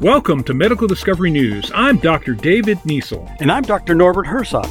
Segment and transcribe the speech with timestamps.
[0.00, 1.70] Welcome to Medical Discovery News.
[1.74, 2.32] I'm Dr.
[2.32, 3.36] David Niesel.
[3.38, 3.94] And I'm Dr.
[3.94, 4.64] Norbert Herzog.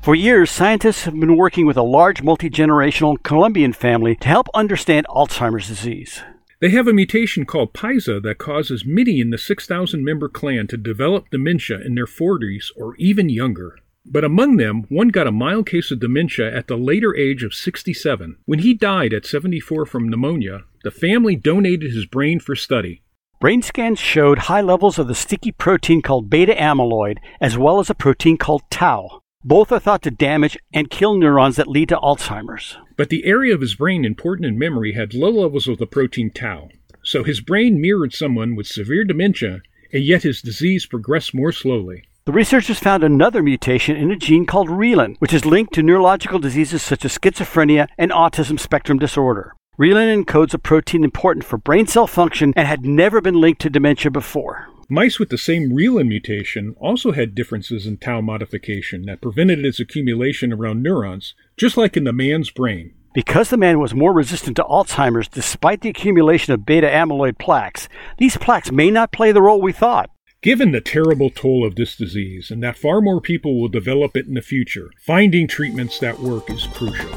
[0.00, 4.48] For years, scientists have been working with a large multi generational Colombian family to help
[4.54, 6.22] understand Alzheimer's disease.
[6.60, 10.78] They have a mutation called Paisa that causes many in the 6,000 member clan to
[10.78, 13.76] develop dementia in their 40s or even younger.
[14.08, 17.54] But among them, one got a mild case of dementia at the later age of
[17.54, 18.36] 67.
[18.44, 23.02] When he died at 74 from pneumonia, the family donated his brain for study.
[23.40, 27.90] Brain scans showed high levels of the sticky protein called beta amyloid, as well as
[27.90, 29.20] a protein called tau.
[29.44, 32.78] Both are thought to damage and kill neurons that lead to Alzheimer's.
[32.96, 36.30] But the area of his brain important in memory had low levels of the protein
[36.30, 36.68] tau.
[37.02, 42.04] So his brain mirrored someone with severe dementia, and yet his disease progressed more slowly.
[42.26, 46.40] The researchers found another mutation in a gene called reelin, which is linked to neurological
[46.40, 49.54] diseases such as schizophrenia and autism spectrum disorder.
[49.78, 53.70] Reelin encodes a protein important for brain cell function and had never been linked to
[53.70, 54.66] dementia before.
[54.88, 59.78] Mice with the same reelin mutation also had differences in tau modification that prevented its
[59.78, 62.92] accumulation around neurons, just like in the man's brain.
[63.14, 67.88] Because the man was more resistant to Alzheimer's despite the accumulation of beta amyloid plaques,
[68.18, 70.10] these plaques may not play the role we thought.
[70.42, 74.26] Given the terrible toll of this disease and that far more people will develop it
[74.26, 77.10] in the future, finding treatments that work is crucial.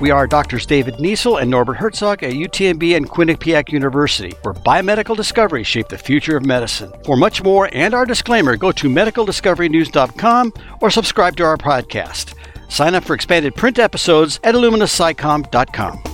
[0.00, 5.16] We are Doctors David Niesel and Norbert Herzog at UTMB and Quinnipiac University, where biomedical
[5.16, 6.92] discoveries shape the future of medicine.
[7.04, 12.34] For much more and our disclaimer, go to medicaldiscoverynews.com or subscribe to our podcast.
[12.68, 16.11] Sign up for expanded print episodes at illuminascicom.com.